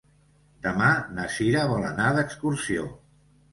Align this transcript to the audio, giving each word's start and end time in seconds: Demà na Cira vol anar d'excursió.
Demà 0.67 0.87
na 1.19 1.27
Cira 1.35 1.67
vol 1.73 1.87
anar 1.91 2.09
d'excursió. 2.19 2.91